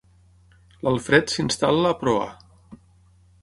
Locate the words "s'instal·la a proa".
1.35-2.27